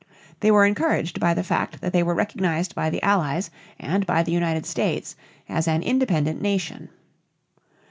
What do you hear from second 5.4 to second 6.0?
as an